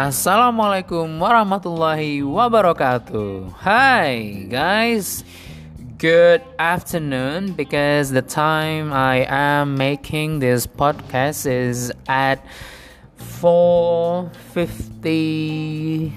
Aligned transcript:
Assalamualaikum 0.00 1.20
warahmatullahi 1.20 2.24
wabarakatuh. 2.24 3.52
Hi 3.60 4.48
guys, 4.48 5.28
good 6.00 6.40
afternoon 6.56 7.52
because 7.52 8.08
the 8.08 8.24
time 8.24 8.96
I 8.96 9.28
am 9.28 9.76
making 9.76 10.40
this 10.40 10.64
podcast 10.64 11.44
is 11.44 11.92
at 12.08 12.40
4:57. 13.44 16.16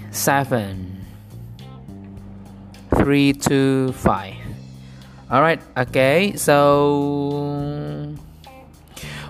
3 2.88 3.36
to 3.52 3.92
5. 3.92 5.28
Alright, 5.28 5.60
okay, 5.76 6.40
so 6.40 6.56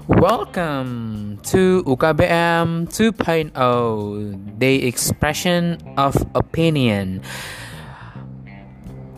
Welcome 0.06 1.40
to 1.44 1.82
UKBM 1.84 2.92
2.0, 2.92 4.60
the 4.60 4.86
expression 4.86 5.78
of 5.96 6.14
opinion. 6.36 7.22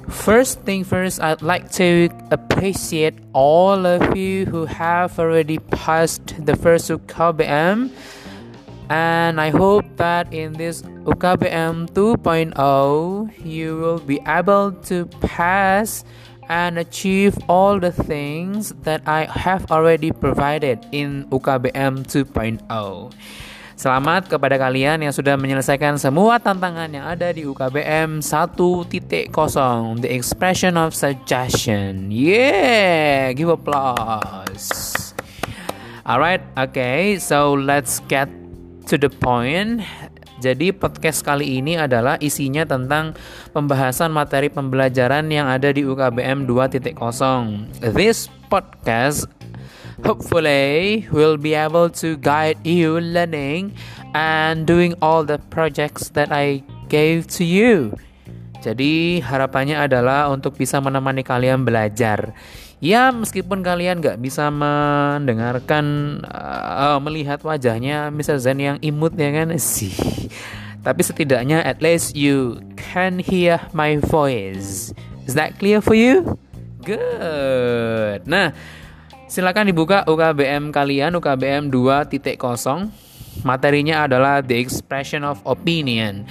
First 0.08 0.61
thing 0.61 0.84
first, 0.84 1.20
I'd 1.20 1.41
like 1.41 1.71
to 1.81 2.09
appreciate 2.30 3.16
all 3.34 3.88
of 3.88 4.16
you 4.16 4.45
who 4.45 4.66
have 4.66 5.17
already 5.17 5.58
passed 5.58 6.45
the 6.45 6.55
first 6.55 6.91
UKBM. 6.91 7.89
And 8.88 9.41
I 9.41 9.49
hope 9.49 9.86
that 9.97 10.31
in 10.31 10.53
this 10.53 10.83
UKBM 10.83 11.89
2.0, 11.97 13.44
you 13.44 13.77
will 13.77 13.97
be 13.97 14.20
able 14.27 14.72
to 14.86 15.08
pass 15.25 16.05
and 16.49 16.77
achieve 16.77 17.38
all 17.49 17.80
the 17.80 17.91
things 17.91 18.73
that 18.86 19.02
I 19.05 19.26
have 19.26 19.70
already 19.72 20.12
provided 20.12 20.86
in 20.91 21.26
UKBM 21.30 22.05
2.0. 22.05 22.66
Selamat 23.75 24.31
kepada 24.31 24.55
kalian 24.55 25.03
yang 25.03 25.11
sudah 25.11 25.36
menyelesaikan 25.36 26.00
semua 26.00 26.39
tantangan 26.39 26.88
yang 26.88 27.03
ada 27.03 27.36
di 27.36 27.44
UKBM 27.44 28.23
1.0 28.23 28.88
The 30.00 30.09
Expression 30.16 30.80
of 30.80 30.95
Suggestion. 30.95 32.08
Yeah, 32.08 33.36
give 33.36 33.52
applause. 33.52 35.11
Alright, 36.08 36.39
okay, 36.55 37.20
so 37.20 37.52
let's 37.52 38.00
get 38.08 38.31
to 38.88 38.95
the 38.95 39.11
point 39.11 39.83
jadi 40.46 40.70
podcast 40.70 41.26
kali 41.26 41.58
ini 41.58 41.74
adalah 41.74 42.22
isinya 42.22 42.62
tentang 42.70 43.18
pembahasan 43.50 44.14
materi 44.14 44.54
pembelajaran 44.54 45.26
yang 45.34 45.50
ada 45.50 45.74
di 45.74 45.82
UKBM 45.82 46.46
2.0. 46.46 47.02
This 47.98 48.30
podcast 48.46 49.26
hopefully 50.06 51.10
will 51.10 51.42
be 51.42 51.58
able 51.58 51.90
to 51.90 52.14
guide 52.22 52.62
you 52.62 53.02
learning 53.02 53.73
and 54.14 54.70
doing 54.70 54.94
all 55.02 55.26
the 55.26 55.42
projects 55.50 56.14
that 56.14 56.30
I 56.30 56.62
gave 56.94 57.26
to 57.42 57.44
you. 57.44 57.98
Jadi 58.62 59.26
harapannya 59.26 59.82
adalah 59.82 60.30
untuk 60.30 60.62
bisa 60.62 60.78
menemani 60.78 61.26
kalian 61.26 61.66
belajar. 61.66 62.38
Ya 62.86 63.09
meskipun 63.09 63.66
kalian 63.66 63.97
gak 63.97 64.22
bisa 64.22 64.53
mendengarkan 64.53 66.22
uh, 66.22 67.02
melihat 67.02 67.42
wajahnya 67.42 68.14
Mr. 68.14 68.38
Zen 68.38 68.61
yang 68.61 68.77
imut 68.77 69.17
ya 69.17 69.33
kan 69.33 69.58
sih. 69.58 69.89
Tapi 70.86 71.02
setidaknya 71.02 71.66
at 71.66 71.81
least 71.81 72.14
you 72.14 72.61
can 72.77 73.17
hear 73.17 73.58
my 73.73 73.97
voice. 73.97 74.94
Is 75.25 75.33
that 75.33 75.58
clear 75.58 75.81
for 75.81 75.97
you? 75.97 76.38
Good. 76.86 78.30
Nah, 78.30 78.53
silakan 79.25 79.73
dibuka 79.73 80.05
UKBM 80.05 80.70
kalian 80.70 81.17
UKBM 81.17 81.73
2.0. 81.73 82.38
Materinya 83.42 84.05
adalah 84.05 84.45
the 84.45 84.61
expression 84.61 85.25
of 85.25 85.42
opinion. 85.49 86.30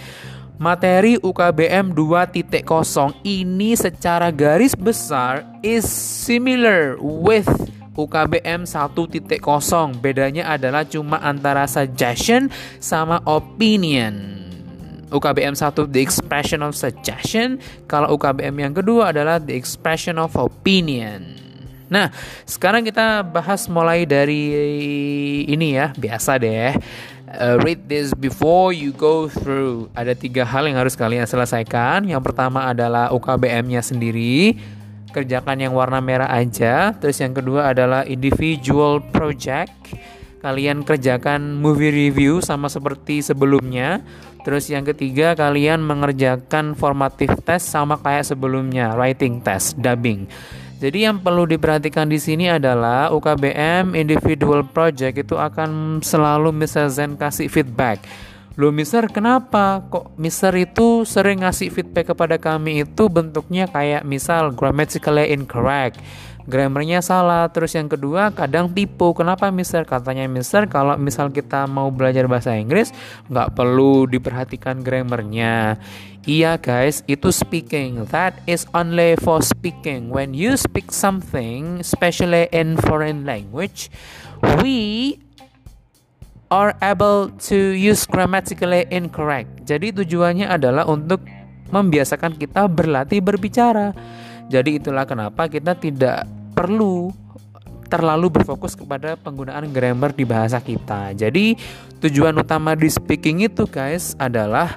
Materi 0.54 1.18
UKBM 1.18 1.98
2.0 1.98 2.46
ini 3.26 3.74
secara 3.74 4.30
garis 4.30 4.78
besar 4.78 5.42
is 5.66 5.82
similar 5.90 6.94
with 7.02 7.50
UKBM 7.98 8.62
1.0. 8.62 8.94
Bedanya 9.98 10.46
adalah 10.54 10.86
cuma 10.86 11.18
antara 11.18 11.66
suggestion 11.66 12.54
sama 12.78 13.18
opinion. 13.26 14.46
UKBM 15.10 15.58
1 15.58 15.90
the 15.90 15.98
expression 15.98 16.62
of 16.62 16.78
suggestion, 16.78 17.58
kalau 17.90 18.14
UKBM 18.14 18.54
yang 18.54 18.74
kedua 18.78 19.10
adalah 19.10 19.42
the 19.42 19.58
expression 19.58 20.22
of 20.22 20.38
opinion. 20.38 21.43
Nah, 21.92 22.12
sekarang 22.48 22.82
kita 22.82 23.20
bahas 23.22 23.68
mulai 23.68 24.08
dari 24.08 24.52
ini 25.48 25.76
ya, 25.76 25.92
biasa 25.94 26.40
deh 26.40 26.74
uh, 27.38 27.56
read 27.62 27.86
this 27.90 28.14
before 28.14 28.70
you 28.70 28.94
go 28.94 29.26
through. 29.26 29.90
Ada 29.94 30.14
tiga 30.14 30.46
hal 30.46 30.66
yang 30.70 30.78
harus 30.78 30.94
kalian 30.94 31.26
selesaikan. 31.26 32.06
Yang 32.06 32.32
pertama 32.32 32.70
adalah 32.70 33.10
UKBM-nya 33.10 33.82
sendiri. 33.82 34.58
Kerjakan 35.14 35.62
yang 35.62 35.72
warna 35.74 36.02
merah 36.02 36.30
aja. 36.30 36.94
Terus 36.98 37.22
yang 37.22 37.34
kedua 37.34 37.70
adalah 37.70 38.02
individual 38.06 39.02
project. 39.14 39.72
Kalian 40.42 40.84
kerjakan 40.84 41.56
movie 41.56 41.88
review 41.88 42.44
sama 42.44 42.68
seperti 42.68 43.24
sebelumnya. 43.24 44.04
Terus 44.44 44.68
yang 44.68 44.84
ketiga 44.84 45.32
kalian 45.32 45.80
mengerjakan 45.80 46.76
formative 46.76 47.32
test 47.48 47.72
sama 47.72 47.96
kayak 47.96 48.28
sebelumnya, 48.28 48.92
writing 48.92 49.40
test, 49.40 49.80
dubbing. 49.80 50.28
Jadi 50.84 51.08
yang 51.08 51.16
perlu 51.16 51.48
diperhatikan 51.48 52.04
di 52.04 52.20
sini 52.20 52.44
adalah 52.52 53.08
UKBM 53.08 53.96
individual 53.96 54.68
project 54.68 55.16
itu 55.16 55.32
akan 55.32 56.04
selalu 56.04 56.52
Mr. 56.52 56.92
Zen 56.92 57.16
kasih 57.16 57.48
feedback. 57.48 58.04
Loh 58.60 58.68
Mister 58.68 59.08
kenapa 59.08 59.80
kok 59.88 60.12
Mister 60.20 60.52
itu 60.52 61.08
sering 61.08 61.40
ngasih 61.40 61.72
feedback 61.72 62.12
kepada 62.12 62.36
kami 62.36 62.84
itu 62.84 63.08
bentuknya 63.08 63.64
kayak 63.64 64.04
misal 64.04 64.52
grammatically 64.52 65.32
incorrect 65.32 65.96
grammarnya 66.44 67.00
salah. 67.00 67.48
Terus 67.50 67.74
yang 67.76 67.88
kedua 67.88 68.32
kadang 68.32 68.70
tipu. 68.70 69.12
Kenapa 69.16 69.48
mister? 69.48 69.84
Katanya 69.84 70.28
mister 70.28 70.68
kalau 70.68 70.96
misal 70.96 71.28
kita 71.32 71.68
mau 71.68 71.88
belajar 71.88 72.28
bahasa 72.28 72.56
Inggris 72.56 72.92
nggak 73.28 73.56
perlu 73.56 74.08
diperhatikan 74.08 74.80
grammarnya. 74.84 75.80
Iya 76.24 76.56
guys 76.56 77.04
itu 77.04 77.28
speaking. 77.28 78.08
That 78.08 78.40
is 78.48 78.64
only 78.72 79.20
for 79.20 79.44
speaking. 79.44 80.08
When 80.08 80.32
you 80.32 80.56
speak 80.56 80.88
something 80.88 81.84
especially 81.84 82.48
in 82.52 82.80
foreign 82.80 83.28
language 83.28 83.92
we 84.60 85.20
are 86.52 86.76
able 86.80 87.34
to 87.50 87.74
use 87.74 88.06
grammatically 88.06 88.86
incorrect. 88.88 89.66
Jadi 89.66 89.90
tujuannya 89.90 90.46
adalah 90.46 90.86
untuk 90.86 91.24
membiasakan 91.72 92.38
kita 92.38 92.70
berlatih 92.70 93.18
berbicara 93.18 93.90
jadi 94.52 94.80
itulah 94.80 95.08
kenapa 95.08 95.48
kita 95.48 95.72
tidak 95.76 96.28
perlu 96.52 97.10
terlalu 97.88 98.40
berfokus 98.40 98.74
kepada 98.74 99.14
penggunaan 99.14 99.70
grammar 99.70 100.10
di 100.10 100.26
bahasa 100.26 100.58
kita. 100.58 101.14
Jadi 101.14 101.54
tujuan 102.02 102.34
utama 102.34 102.74
di 102.74 102.90
speaking 102.90 103.46
itu 103.46 103.68
guys 103.70 104.18
adalah 104.18 104.74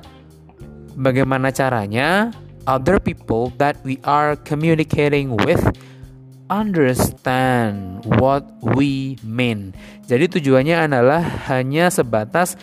bagaimana 0.94 1.50
caranya 1.50 2.30
other 2.70 3.02
people 3.02 3.50
that 3.58 3.80
we 3.82 3.98
are 4.06 4.38
communicating 4.46 5.34
with 5.34 5.62
understand 6.48 8.04
what 8.20 8.44
we 8.62 9.20
mean. 9.24 9.76
Jadi 10.08 10.40
tujuannya 10.40 10.88
adalah 10.88 11.20
hanya 11.52 11.92
sebatas 11.92 12.56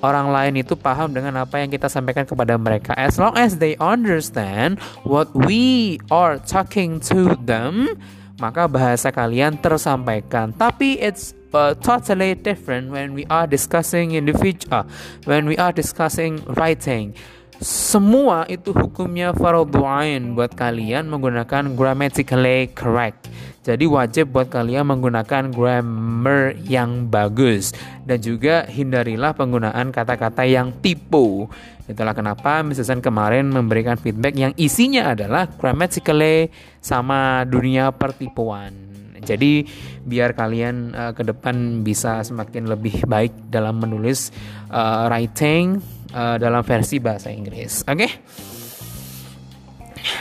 orang 0.00 0.32
lain 0.32 0.60
itu 0.60 0.76
paham 0.76 1.12
dengan 1.12 1.40
apa 1.40 1.60
yang 1.60 1.70
kita 1.72 1.88
sampaikan 1.88 2.24
kepada 2.28 2.56
mereka. 2.56 2.92
As 2.96 3.16
long 3.16 3.36
as 3.36 3.60
they 3.60 3.76
understand 3.80 4.80
what 5.04 5.30
we 5.32 5.96
are 6.12 6.36
talking 6.40 7.00
to 7.08 7.36
them, 7.44 7.96
maka 8.40 8.66
bahasa 8.66 9.12
kalian 9.12 9.60
tersampaikan. 9.60 10.52
Tapi 10.56 10.98
it's 10.98 11.36
uh, 11.52 11.76
totally 11.78 12.34
different 12.34 12.90
when 12.90 13.12
we 13.12 13.28
are 13.28 13.46
discussing 13.46 14.16
individual, 14.16 14.88
when 15.28 15.46
we 15.46 15.54
are 15.60 15.72
discussing 15.72 16.40
writing. 16.56 17.14
Semua 17.60 18.48
itu 18.48 18.72
hukumnya 18.72 19.36
fardhu 19.36 19.84
ain 19.84 20.32
buat 20.32 20.56
kalian 20.56 21.12
menggunakan 21.12 21.76
grammatically 21.76 22.72
correct. 22.72 23.28
Jadi 23.60 23.84
wajib 23.84 24.32
buat 24.32 24.48
kalian 24.48 24.88
menggunakan 24.88 25.52
grammar 25.52 26.56
yang 26.64 27.12
bagus 27.12 27.76
dan 28.08 28.16
juga 28.16 28.64
hindarilah 28.64 29.36
penggunaan 29.36 29.92
kata-kata 29.92 30.48
yang 30.48 30.72
tipu. 30.80 31.44
Itulah 31.84 32.16
kenapa. 32.16 32.64
Sen 32.72 33.04
kemarin 33.04 33.52
memberikan 33.52 34.00
feedback 34.00 34.32
yang 34.32 34.56
isinya 34.56 35.12
adalah 35.12 35.44
grammatically 35.44 36.48
sama 36.80 37.44
dunia 37.44 37.92
pertipuan. 37.92 38.72
Jadi 39.20 39.68
biar 40.08 40.32
kalian 40.32 40.96
uh, 40.96 41.12
ke 41.12 41.20
depan 41.20 41.84
bisa 41.84 42.24
semakin 42.24 42.64
lebih 42.64 43.04
baik 43.04 43.52
dalam 43.52 43.76
menulis 43.76 44.32
uh, 44.72 45.12
writing 45.12 45.84
uh, 46.16 46.40
dalam 46.40 46.64
versi 46.64 46.96
bahasa 46.96 47.28
Inggris. 47.28 47.84
Oke? 47.84 48.08
Okay? 48.08 48.12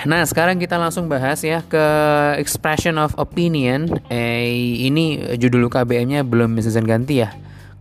Nah, 0.07 0.23
sekarang 0.27 0.59
kita 0.59 0.75
langsung 0.75 1.07
bahas 1.07 1.43
ya 1.43 1.63
ke 1.63 1.85
expression 2.39 2.99
of 2.99 3.15
opinion. 3.15 3.99
Eh, 4.11 4.83
ini 4.87 5.35
judul 5.39 5.71
KBM-nya 5.71 6.27
belum 6.27 6.55
bisa 6.55 6.71
ganti 6.83 7.23
ya. 7.23 7.31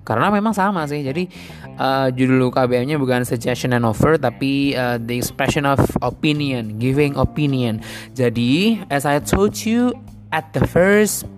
karena 0.08 0.32
memang 0.32 0.56
sama 0.56 0.88
sih 0.88 1.04
jadi 1.04 1.28
uh, 1.76 2.08
judul 2.08 2.48
UKBM-nya 2.48 2.96
bukan 2.96 3.28
suggestion 3.28 3.76
and 3.76 3.84
offer 3.84 4.16
tapi 4.16 4.72
uh, 4.72 4.96
the 4.96 5.20
expression 5.20 5.68
of 5.68 5.76
opinion 6.00 6.80
giving 6.80 7.12
opinion 7.20 7.84
jadi 8.16 8.80
as 8.88 9.04
I 9.04 9.20
told 9.20 9.52
you 9.68 9.92
at 10.32 10.56
the 10.56 10.64
first 10.64 11.28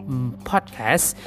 podcast 0.47 1.19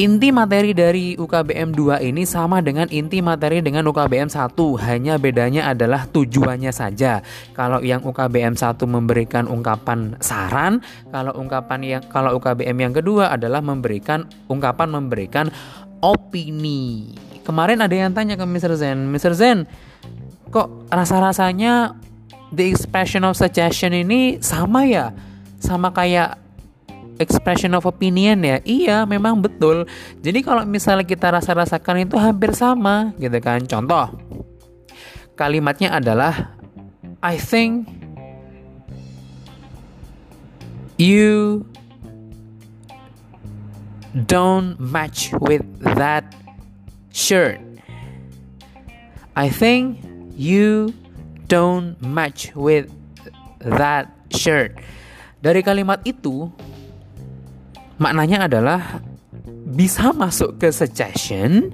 Inti 0.00 0.32
materi 0.32 0.72
dari 0.72 1.20
UKBM 1.20 1.76
2 1.76 2.00
ini 2.08 2.24
sama 2.24 2.64
dengan 2.64 2.88
inti 2.88 3.20
materi 3.20 3.60
dengan 3.60 3.84
UKBM 3.92 4.32
1, 4.32 4.56
hanya 4.88 5.20
bedanya 5.20 5.68
adalah 5.68 6.08
tujuannya 6.08 6.72
saja. 6.72 7.20
Kalau 7.52 7.84
yang 7.84 8.00
UKBM 8.00 8.56
1 8.56 8.80
memberikan 8.88 9.44
ungkapan 9.44 10.16
saran, 10.24 10.80
kalau 11.12 11.36
ungkapan 11.36 11.80
yang 11.84 12.02
kalau 12.08 12.40
UKBM 12.40 12.88
yang 12.88 12.94
kedua 12.96 13.36
adalah 13.36 13.60
memberikan 13.60 14.24
ungkapan 14.48 14.88
memberikan 14.96 15.52
opini. 16.00 17.12
Kemarin 17.44 17.84
ada 17.84 17.92
yang 17.92 18.16
tanya 18.16 18.40
ke 18.40 18.48
Mr. 18.48 18.72
Zen, 18.80 19.12
Mr. 19.12 19.36
Zen, 19.36 19.68
kok 20.48 20.88
rasa-rasanya 20.88 22.00
the 22.48 22.64
expression 22.64 23.28
of 23.28 23.36
suggestion 23.36 23.92
ini 23.92 24.40
sama 24.40 24.88
ya? 24.88 25.12
Sama 25.60 25.92
kayak 25.92 26.40
expression 27.20 27.76
of 27.76 27.84
opinion 27.84 28.40
ya. 28.44 28.56
Iya 28.62 28.98
memang 29.04 29.40
betul. 29.42 29.84
Jadi 30.22 30.40
kalau 30.40 30.64
misalnya 30.64 31.04
kita 31.04 31.32
rasa-rasakan 31.32 32.08
itu 32.08 32.16
hampir 32.16 32.54
sama 32.56 33.12
gitu 33.20 33.36
kan. 33.42 33.64
Contoh 33.66 34.12
kalimatnya 35.36 35.96
adalah 35.96 36.54
I 37.24 37.36
think 37.40 37.88
you 40.98 41.66
don't 44.14 44.76
match 44.78 45.32
with 45.40 45.64
that 45.96 46.26
shirt. 47.10 47.58
I 49.32 49.48
think 49.48 49.98
you 50.36 50.92
don't 51.48 51.96
match 52.04 52.52
with 52.52 52.92
that 53.64 54.12
shirt. 54.28 54.76
Dari 55.40 55.64
kalimat 55.64 56.04
itu 56.04 56.52
Maknanya 58.00 58.48
adalah 58.48 59.00
bisa 59.72 60.12
masuk 60.12 60.60
ke 60.60 60.68
suggestion 60.68 61.72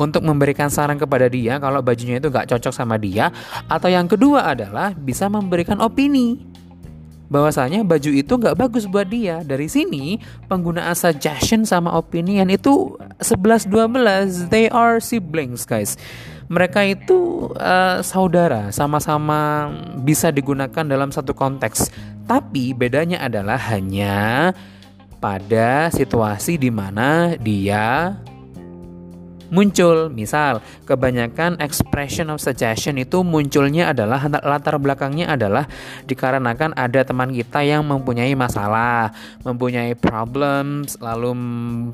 untuk 0.00 0.24
memberikan 0.24 0.72
saran 0.72 0.96
kepada 0.96 1.28
dia 1.28 1.60
kalau 1.60 1.84
bajunya 1.84 2.16
itu 2.16 2.32
gak 2.32 2.48
cocok 2.48 2.72
sama 2.72 2.96
dia. 2.96 3.28
Atau 3.68 3.92
yang 3.92 4.08
kedua 4.08 4.48
adalah 4.56 4.96
bisa 4.96 5.28
memberikan 5.28 5.76
opini. 5.84 6.40
Bahwasanya 7.30 7.86
baju 7.86 8.10
itu 8.10 8.32
gak 8.40 8.56
bagus 8.58 8.88
buat 8.88 9.06
dia. 9.06 9.44
Dari 9.44 9.68
sini 9.70 10.18
penggunaan 10.48 10.96
suggestion 10.96 11.68
sama 11.68 11.94
opinion 11.94 12.48
itu 12.48 12.96
11-12 13.20 14.48
they 14.48 14.72
are 14.72 14.98
siblings 14.98 15.68
guys. 15.68 16.00
Mereka 16.50 16.82
itu 16.82 17.52
uh, 17.60 18.02
saudara. 18.02 18.74
Sama-sama 18.74 19.70
bisa 20.02 20.34
digunakan 20.34 20.82
dalam 20.82 21.14
satu 21.14 21.30
konteks. 21.36 21.94
Tapi 22.26 22.74
bedanya 22.74 23.22
adalah 23.22 23.60
hanya 23.70 24.50
pada 25.20 25.92
situasi 25.92 26.56
di 26.56 26.72
mana 26.72 27.36
dia 27.36 28.16
muncul. 29.52 30.08
Misal, 30.08 30.64
kebanyakan 30.86 31.60
expression 31.60 32.30
of 32.32 32.40
suggestion 32.40 32.96
itu 32.96 33.20
munculnya 33.20 33.92
adalah 33.92 34.30
latar 34.40 34.78
belakangnya 34.80 35.34
adalah 35.34 35.66
dikarenakan 36.06 36.72
ada 36.78 37.04
teman 37.04 37.34
kita 37.34 37.60
yang 37.66 37.84
mempunyai 37.84 38.32
masalah, 38.32 39.12
mempunyai 39.44 39.92
problems, 39.98 40.96
lalu 41.02 41.34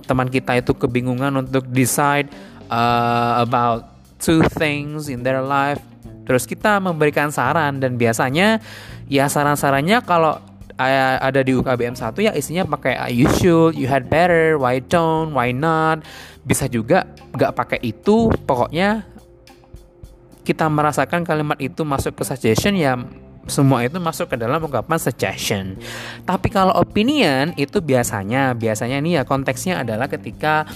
teman 0.05 0.29
kita 0.31 0.61
itu 0.61 0.77
kebingungan 0.77 1.35
untuk 1.35 1.67
decide 1.73 2.31
uh, 2.71 3.43
about 3.43 3.89
two 4.21 4.45
things 4.55 5.09
in 5.11 5.25
their 5.25 5.43
life. 5.43 5.81
Terus 6.27 6.45
kita 6.45 6.83
memberikan 6.83 7.31
saran 7.31 7.79
dan 7.79 7.95
biasanya 7.95 8.59
ya 9.07 9.31
saran-sarannya 9.31 10.03
kalau 10.03 10.43
ada 10.77 11.41
di 11.41 11.57
UKBM 11.57 11.97
1 11.97 12.13
ya 12.21 12.33
isinya 12.37 12.69
pakai 12.69 12.95
ah, 13.01 13.11
you 13.11 13.27
should, 13.41 13.73
you 13.75 13.89
had 13.89 14.13
better, 14.13 14.61
why 14.61 14.79
don't, 14.81 15.33
why 15.33 15.51
not. 15.51 16.05
Bisa 16.45 16.69
juga 16.69 17.09
nggak 17.33 17.53
pakai 17.57 17.79
itu, 17.83 18.31
pokoknya 18.45 19.09
kita 20.47 20.71
merasakan 20.71 21.27
kalimat 21.27 21.59
itu 21.59 21.83
masuk 21.83 22.15
ke 22.15 22.23
suggestion 22.23 22.79
ya 22.79 22.95
semua 23.47 23.87
itu 23.87 23.99
masuk 24.03 24.31
ke 24.31 24.37
dalam 24.39 24.59
ungkapan 24.59 24.99
suggestion. 24.99 25.79
Tapi 26.27 26.51
kalau 26.51 26.75
opinion 26.77 27.55
itu 27.55 27.79
biasanya 27.79 28.55
biasanya 28.55 28.99
ini 28.99 29.19
ya 29.19 29.23
konteksnya 29.23 29.83
adalah 29.83 30.11
ketika 30.11 30.67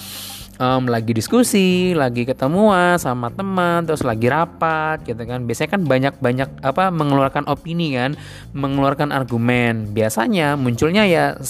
um, 0.61 0.85
lagi 0.87 1.17
diskusi, 1.17 1.97
lagi 1.97 2.29
ketemuan 2.29 3.01
sama 3.01 3.33
teman, 3.33 3.89
terus 3.89 4.05
lagi 4.05 4.29
rapat 4.29 5.03
gitu 5.09 5.25
kan. 5.25 5.49
Biasanya 5.49 5.71
kan 5.73 5.83
banyak-banyak 5.89 6.49
apa 6.61 6.93
mengeluarkan 6.93 7.49
opini 7.49 7.97
kan, 7.97 8.15
mengeluarkan 8.53 9.11
argumen. 9.11 9.91
Biasanya 9.97 10.61
munculnya 10.61 11.09
ya 11.09 11.41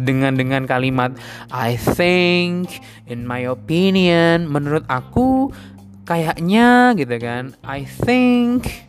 dengan 0.00 0.34
dengan 0.34 0.64
kalimat 0.64 1.12
I 1.52 1.76
think, 1.76 2.80
in 3.06 3.28
my 3.28 3.44
opinion, 3.44 4.48
menurut 4.48 4.88
aku 4.88 5.52
kayaknya 6.08 6.96
gitu 6.96 7.16
kan. 7.20 7.52
I 7.60 7.84
think 7.84 8.88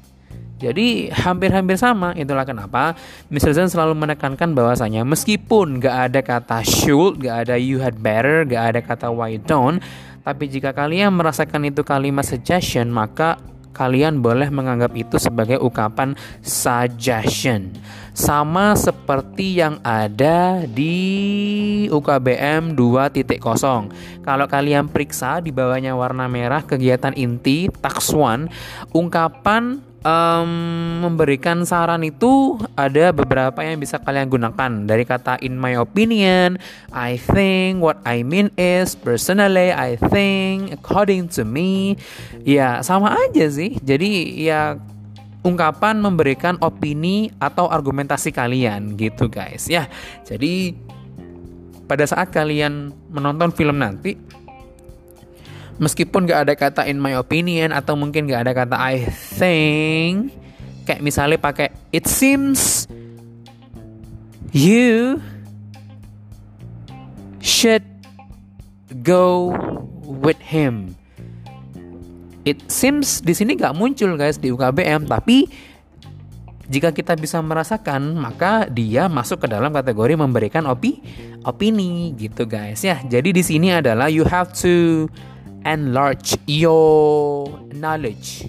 jadi 0.65 1.13
hampir-hampir 1.13 1.77
sama, 1.77 2.17
itulah 2.17 2.41
kenapa 2.41 2.97
Mr. 3.29 3.53
Zen 3.53 3.69
selalu 3.69 3.93
menekankan 3.93 4.57
bahwasanya 4.57 5.05
meskipun 5.05 5.77
gak 5.77 6.09
ada 6.09 6.19
kata 6.25 6.65
should, 6.65 7.21
gak 7.21 7.45
ada 7.45 7.55
you 7.61 7.77
had 7.77 7.93
better, 8.01 8.41
gak 8.49 8.73
ada 8.73 8.79
kata 8.81 9.13
why 9.13 9.37
don't, 9.37 9.77
tapi 10.25 10.49
jika 10.49 10.73
kalian 10.73 11.13
merasakan 11.13 11.69
itu 11.69 11.85
kalimat 11.85 12.25
suggestion, 12.25 12.89
maka 12.89 13.37
kalian 13.75 14.23
boleh 14.23 14.47
menganggap 14.47 14.95
itu 14.95 15.19
sebagai 15.19 15.59
ungkapan 15.59 16.15
suggestion. 16.39 17.75
Sama 18.15 18.71
seperti 18.79 19.59
yang 19.59 19.83
ada 19.83 20.63
di 20.63 21.85
UKBM 21.91 22.71
2.0. 22.73 23.43
Kalau 24.23 24.45
kalian 24.47 24.87
periksa 24.87 25.43
di 25.43 25.51
bawahnya 25.51 25.91
warna 25.91 26.31
merah 26.31 26.63
kegiatan 26.63 27.11
inti 27.13 27.67
tax 27.83 28.15
1, 28.15 28.95
ungkapan 28.95 29.83
um, 30.05 30.51
memberikan 31.01 31.65
saran 31.65 32.05
itu 32.05 32.61
ada 32.77 33.09
beberapa 33.09 33.65
yang 33.65 33.81
bisa 33.81 33.97
kalian 33.97 34.29
gunakan 34.29 34.85
dari 34.85 35.03
kata 35.03 35.41
in 35.41 35.57
my 35.57 35.73
opinion, 35.75 36.61
I 36.93 37.17
think, 37.17 37.81
what 37.81 37.99
I 38.05 38.21
mean 38.21 38.53
is, 38.55 38.93
personally 38.93 39.73
I 39.73 39.97
think, 39.97 40.77
according 40.77 41.33
to 41.35 41.43
me, 41.43 41.97
ya 42.45 42.85
sama 42.85 43.17
aja 43.17 43.49
sih. 43.49 43.81
Jadi 43.81 44.45
ya 44.45 44.77
ungkapan 45.41 46.01
memberikan 46.01 46.57
opini 46.61 47.33
atau 47.41 47.69
argumentasi 47.69 48.29
kalian 48.29 48.95
gitu 48.97 49.27
guys 49.27 49.65
ya. 49.65 49.89
Jadi 50.25 50.73
pada 51.85 52.05
saat 52.05 52.33
kalian 52.33 52.89
menonton 53.13 53.53
film 53.53 53.77
nanti 53.77 54.17
meskipun 55.77 56.27
gak 56.27 56.47
ada 56.47 56.53
kata 56.55 56.81
in 56.87 56.99
my 56.99 57.15
opinion 57.19 57.75
atau 57.75 57.93
mungkin 57.99 58.27
gak 58.27 58.47
ada 58.47 58.53
kata 58.55 58.75
I 58.79 59.07
think 59.09 60.31
kayak 60.87 61.01
misalnya 61.03 61.39
pakai 61.41 61.73
it 61.91 62.07
seems 62.07 62.87
you 64.55 65.19
should 67.43 67.83
go 69.03 69.51
with 70.05 70.39
him 70.39 70.95
it 72.47 72.61
seems 72.71 73.19
di 73.19 73.35
sini 73.35 73.59
gak 73.59 73.75
muncul 73.75 74.15
guys 74.15 74.39
di 74.39 74.53
UKBM 74.53 75.09
tapi 75.09 75.49
jika 76.65 76.89
kita 76.89 77.13
bisa 77.13 77.37
merasakan, 77.45 78.17
maka 78.17 78.65
dia 78.65 79.05
masuk 79.05 79.45
ke 79.45 79.47
dalam 79.53 79.69
kategori 79.69 80.17
memberikan 80.17 80.65
opi 80.65 80.97
opini 81.45 82.17
gitu 82.17 82.49
guys 82.49 82.81
ya. 82.81 82.97
Jadi 83.05 83.37
di 83.37 83.43
sini 83.45 83.69
adalah 83.69 84.09
you 84.09 84.25
have 84.25 84.49
to 84.49 85.05
enlarge 85.65 86.37
your 86.45 87.49
knowledge 87.73 88.47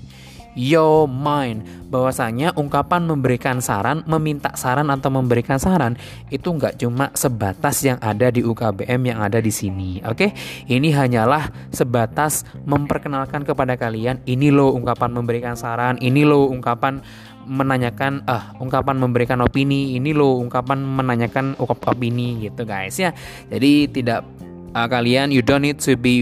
your 0.57 1.05
mind 1.05 1.63
bahwasanya 1.93 2.57
ungkapan 2.57 3.05
memberikan 3.05 3.61
saran, 3.61 4.03
meminta 4.09 4.57
saran 4.57 4.89
atau 4.89 5.13
memberikan 5.13 5.61
saran 5.61 5.95
itu 6.33 6.49
nggak 6.49 6.81
cuma 6.81 7.13
sebatas 7.13 7.85
yang 7.85 8.01
ada 8.01 8.33
di 8.33 8.41
UKBM 8.43 9.01
yang 9.05 9.21
ada 9.21 9.39
di 9.39 9.53
sini. 9.53 10.01
Oke, 10.09 10.33
okay? 10.33 10.73
ini 10.73 10.91
hanyalah 10.91 11.53
sebatas 11.71 12.49
memperkenalkan 12.65 13.45
kepada 13.45 13.77
kalian 13.77 14.25
ini 14.25 14.49
loh 14.49 14.73
ungkapan 14.75 15.13
memberikan 15.13 15.55
saran, 15.55 16.01
ini 16.01 16.25
loh 16.25 16.49
ungkapan 16.49 17.05
menanyakan 17.47 18.27
uh, 18.27 18.59
ungkapan 18.59 18.99
memberikan 18.99 19.39
opini, 19.45 19.95
ini 19.95 20.11
loh 20.11 20.43
ungkapan 20.43 20.83
menanyakan 20.83 21.55
opini 21.63 22.43
gitu 22.43 22.67
guys 22.67 22.99
ya. 22.99 23.15
Jadi 23.47 23.87
tidak 23.93 24.27
uh, 24.77 24.85
kalian 24.85 25.33
you 25.33 25.41
don't 25.41 25.65
need 25.65 25.81
to 25.81 25.97
be 25.97 26.21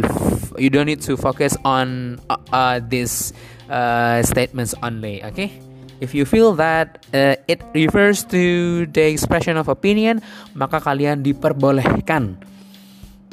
you 0.54 0.70
don't 0.70 0.87
need 0.87 1.02
to 1.02 1.18
focus 1.18 1.58
on 1.66 2.16
uh, 2.30 2.38
uh, 2.54 2.78
these 2.78 3.34
uh, 3.66 4.23
statements 4.23 4.78
only 4.87 5.18
okay 5.26 5.50
if 5.99 6.14
you 6.14 6.23
feel 6.23 6.54
that 6.54 7.02
uh, 7.11 7.34
it 7.50 7.58
refers 7.75 8.23
to 8.23 8.87
the 8.94 9.11
expression 9.11 9.58
of 9.58 9.66
opinion 9.66 10.23
maka 10.54 10.78
kalian 10.78 11.26
diperbolehkan 11.26 12.38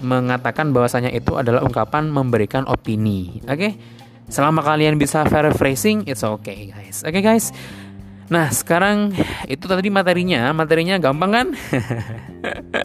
mengatakan 0.02 0.74
bahwasanya 0.74 1.14
itu 1.14 1.38
adalah 1.38 1.62
ungkapan 1.62 2.10
memberikan 2.10 2.66
opini. 2.66 3.40
Oke? 3.46 3.54
Okay? 3.54 3.72
Selama 4.32 4.66
kalian 4.66 4.98
bisa 4.98 5.22
paraphrasing, 5.28 6.10
it's 6.10 6.26
okay, 6.26 6.74
guys. 6.74 7.06
Oke, 7.06 7.20
okay, 7.20 7.22
guys. 7.22 7.54
Nah, 8.32 8.48
sekarang 8.48 9.12
itu 9.52 9.68
tadi 9.68 9.92
materinya, 9.92 10.56
materinya 10.56 10.96
gampang 10.98 11.32
kan? 11.36 11.48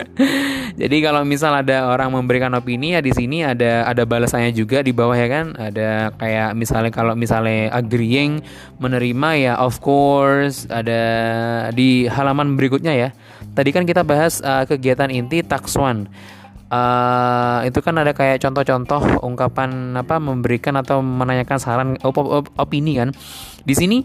Jadi 0.77 1.01
kalau 1.01 1.25
misal 1.25 1.57
ada 1.57 1.89
orang 1.89 2.13
memberikan 2.13 2.53
opini 2.53 2.93
ya 2.93 3.01
di 3.01 3.09
sini 3.09 3.41
ada 3.41 3.89
ada 3.89 4.05
balasannya 4.05 4.53
juga 4.53 4.85
di 4.85 4.93
bawah 4.93 5.17
ya 5.17 5.25
kan? 5.25 5.57
Ada 5.57 6.13
kayak 6.21 6.53
misalnya 6.53 6.93
kalau 6.93 7.17
misalnya 7.17 7.73
agreeing 7.73 8.45
menerima 8.77 9.29
ya 9.41 9.53
of 9.57 9.81
course, 9.81 10.69
ada 10.69 11.03
di 11.73 12.05
halaman 12.05 12.61
berikutnya 12.61 12.93
ya. 12.93 13.09
Tadi 13.57 13.73
kan 13.73 13.89
kita 13.89 14.05
bahas 14.05 14.45
uh, 14.45 14.69
kegiatan 14.69 15.09
inti 15.09 15.41
tax 15.41 15.81
one. 15.81 16.13
Uh, 16.67 17.63
itu 17.63 17.79
kan 17.79 17.95
ada 17.97 18.11
kayak 18.11 18.43
contoh-contoh 18.43 19.23
ungkapan 19.23 19.97
apa 19.97 20.19
memberikan 20.21 20.77
atau 20.77 21.01
menanyakan 21.01 21.57
saran 21.57 21.89
op 22.05 22.21
op 22.21 22.53
opini 22.61 23.01
kan. 23.01 23.17
Di 23.65 23.73
sini 23.73 24.05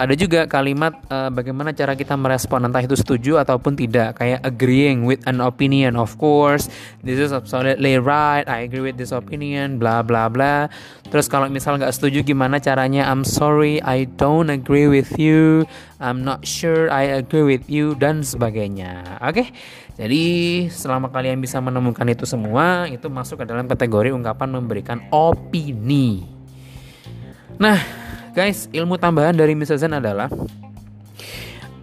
ada 0.00 0.16
juga 0.16 0.48
kalimat 0.48 0.96
uh, 1.12 1.28
bagaimana 1.28 1.76
cara 1.76 1.92
kita 1.92 2.16
merespon 2.16 2.64
entah 2.64 2.80
itu 2.80 2.96
setuju 2.96 3.36
ataupun 3.36 3.76
tidak. 3.76 4.16
Kayak 4.16 4.40
agreeing 4.40 5.04
with 5.04 5.20
an 5.28 5.44
opinion 5.44 6.00
of 6.00 6.16
course. 6.16 6.72
This 7.04 7.20
is 7.20 7.36
absolutely 7.36 8.00
right. 8.00 8.48
I 8.48 8.64
agree 8.64 8.80
with 8.80 8.96
this 8.96 9.12
opinion 9.12 9.76
bla 9.76 10.00
bla 10.00 10.32
bla. 10.32 10.72
Terus 11.12 11.28
kalau 11.28 11.52
misal 11.52 11.76
nggak 11.76 11.92
setuju 11.92 12.24
gimana 12.24 12.56
caranya? 12.64 13.12
I'm 13.12 13.28
sorry 13.28 13.84
I 13.84 14.08
don't 14.16 14.48
agree 14.48 14.88
with 14.88 15.20
you. 15.20 15.68
I'm 16.00 16.24
not 16.24 16.48
sure 16.48 16.88
I 16.88 17.20
agree 17.20 17.44
with 17.44 17.68
you 17.68 17.92
dan 17.92 18.24
sebagainya. 18.24 19.20
Oke? 19.20 19.44
Okay? 19.44 19.48
jadi 20.00 20.24
selama 20.72 21.12
kalian 21.12 21.44
bisa 21.44 21.60
menemukan 21.60 22.08
itu 22.08 22.24
semua 22.24 22.88
itu 22.88 23.04
masuk 23.12 23.44
ke 23.44 23.44
dalam 23.44 23.68
kategori 23.68 24.16
ungkapan 24.16 24.48
memberikan 24.48 25.04
opini. 25.12 26.24
Nah 27.60 27.99
guys 28.30 28.70
ilmu 28.70 28.94
tambahan 28.94 29.34
dari 29.34 29.58
Mr. 29.58 29.74
Zen 29.74 29.98
adalah 29.98 30.30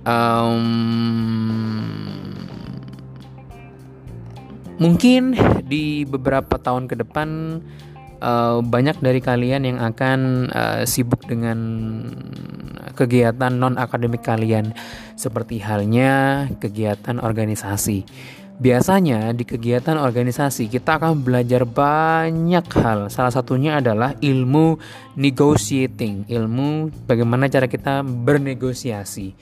um, 0.07 0.63
mungkin 4.79 5.35
di 5.67 6.07
beberapa 6.07 6.55
tahun 6.55 6.87
ke 6.87 7.03
depan 7.03 7.59
uh, 8.23 8.63
banyak 8.63 8.95
dari 9.03 9.19
kalian 9.19 9.67
yang 9.67 9.79
akan 9.83 10.47
uh, 10.53 10.81
sibuk 10.87 11.27
dengan 11.27 11.59
kegiatan 12.95 13.53
non 13.53 13.75
akademik 13.75 14.23
kalian 14.23 14.71
seperti 15.19 15.59
halnya 15.59 16.47
kegiatan 16.63 17.19
organisasi 17.19 18.07
Biasanya 18.57 19.37
di 19.37 19.45
kegiatan 19.45 20.01
organisasi 20.01 20.65
kita 20.65 20.97
akan 20.97 21.21
belajar 21.21 21.61
banyak 21.61 22.65
hal. 22.81 23.05
Salah 23.13 23.29
satunya 23.29 23.77
adalah 23.77 24.17
ilmu 24.17 24.81
negotiating, 25.13 26.25
ilmu 26.25 26.89
bagaimana 27.05 27.45
cara 27.53 27.69
kita 27.69 28.01
bernegosiasi. 28.01 29.37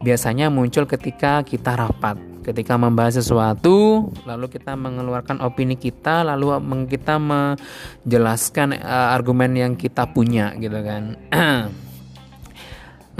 Biasanya 0.00 0.48
muncul 0.48 0.88
ketika 0.88 1.44
kita 1.44 1.76
rapat, 1.76 2.16
ketika 2.40 2.80
membahas 2.80 3.20
sesuatu, 3.20 4.08
lalu 4.24 4.48
kita 4.48 4.72
mengeluarkan 4.80 5.44
opini 5.44 5.76
kita, 5.76 6.24
lalu 6.24 6.56
kita 6.88 7.20
menjelaskan 7.20 8.80
uh, 8.80 9.12
argumen 9.12 9.60
yang 9.60 9.72
kita 9.76 10.08
punya 10.08 10.56
gitu 10.56 10.80
kan. 10.80 11.20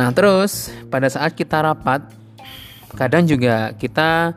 nah, 0.01 0.09
terus 0.17 0.73
pada 0.89 1.13
saat 1.13 1.37
kita 1.37 1.61
rapat, 1.61 2.01
kadang 2.97 3.29
juga 3.29 3.77
kita 3.77 4.33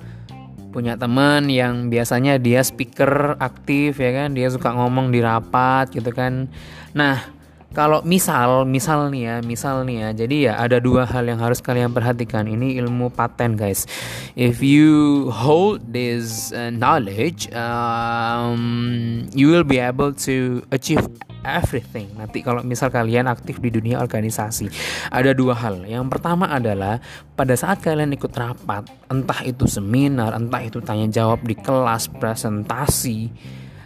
punya 0.72 1.00
teman 1.00 1.48
yang 1.48 1.88
biasanya 1.88 2.38
dia 2.38 2.62
speaker 2.62 3.38
aktif 3.40 3.98
ya 4.02 4.12
kan? 4.14 4.36
Dia 4.36 4.52
suka 4.52 4.74
ngomong 4.76 5.14
di 5.14 5.20
rapat 5.24 5.92
gitu 5.94 6.12
kan. 6.12 6.52
Nah 6.92 7.37
kalau 7.78 8.02
misal 8.02 8.66
misal 8.66 9.14
nih 9.14 9.22
ya 9.30 9.36
misal 9.46 9.86
nih 9.86 9.98
ya 10.02 10.10
jadi 10.26 10.36
ya 10.50 10.54
ada 10.58 10.82
dua 10.82 11.06
hal 11.06 11.30
yang 11.30 11.38
harus 11.38 11.62
kalian 11.62 11.94
perhatikan 11.94 12.50
ini 12.50 12.74
ilmu 12.82 13.14
paten 13.14 13.54
guys 13.54 13.86
if 14.34 14.66
you 14.66 15.30
hold 15.30 15.78
this 15.94 16.50
uh, 16.58 16.74
knowledge 16.74 17.46
um, 17.54 19.30
you 19.38 19.54
will 19.54 19.62
be 19.62 19.78
able 19.78 20.10
to 20.10 20.66
achieve 20.74 21.06
everything. 21.48 22.12
Nanti 22.20 22.44
kalau 22.44 22.60
misal 22.60 22.92
kalian 22.92 23.32
aktif 23.32 23.64
di 23.64 23.72
dunia 23.72 24.04
organisasi, 24.04 24.68
ada 25.08 25.32
dua 25.32 25.56
hal. 25.56 25.88
Yang 25.88 26.12
pertama 26.12 26.52
adalah 26.52 27.00
pada 27.40 27.56
saat 27.56 27.80
kalian 27.80 28.12
ikut 28.12 28.36
rapat, 28.36 28.84
entah 29.08 29.42
itu 29.48 29.64
seminar, 29.64 30.36
entah 30.36 30.60
itu 30.60 30.84
tanya 30.84 31.08
jawab 31.08 31.40
di 31.48 31.56
kelas, 31.56 32.12
presentasi, 32.12 33.32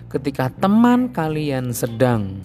ketika 0.09 0.49
teman 0.49 1.13
kalian 1.13 1.69
sedang 1.69 2.41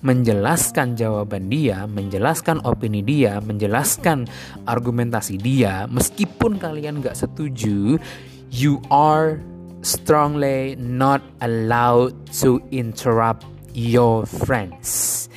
menjelaskan 0.00 0.96
jawaban 0.96 1.52
dia, 1.52 1.84
menjelaskan 1.84 2.64
opini 2.64 3.04
dia, 3.04 3.40
menjelaskan 3.44 4.24
argumentasi 4.64 5.36
dia, 5.36 5.84
meskipun 5.88 6.56
kalian 6.56 7.04
gak 7.04 7.16
setuju, 7.16 8.00
you 8.48 8.80
are 8.88 9.36
strongly 9.84 10.76
not 10.76 11.20
allowed 11.44 12.12
to 12.32 12.60
interrupt 12.72 13.44
your 13.72 14.24
friends. 14.24 15.28